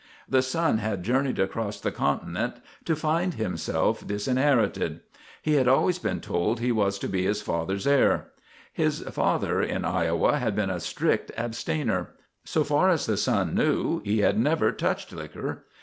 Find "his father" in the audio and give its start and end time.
8.73-9.61